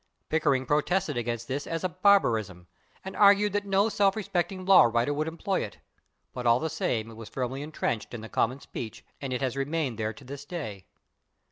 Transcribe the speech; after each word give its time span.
Pickering 0.29 0.65
protested 0.65 1.15
against 1.15 1.47
this 1.47 1.67
as 1.67 1.83
a 1.83 1.89
barbarism, 1.89 2.65
and 3.05 3.15
argued 3.15 3.53
that 3.53 3.67
no 3.67 3.87
self 3.87 4.15
respecting 4.15 4.65
law 4.65 4.85
writer 4.85 5.13
would 5.13 5.27
employ 5.27 5.61
it, 5.63 5.77
but 6.33 6.47
all 6.47 6.59
the 6.59 6.71
same 6.71 7.11
it 7.11 7.15
was 7.15 7.29
firmly 7.29 7.61
entrenched 7.61 8.11
in 8.11 8.21
the 8.21 8.27
common 8.27 8.59
speech 8.59 9.05
and 9.21 9.31
it 9.31 9.41
has 9.43 9.55
remained 9.55 9.99
there 9.99 10.11
to 10.11 10.23
this 10.23 10.43
day. 10.43 10.87